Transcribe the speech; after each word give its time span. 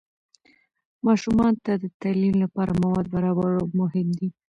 ماشومان 1.07 1.53
ته 1.65 1.71
د 1.83 1.85
تعلیم 2.01 2.35
لپاره 2.43 2.71
مواد 2.81 3.05
برابرول 3.15 3.63
مهم 3.81 4.07
دي. 4.19 4.29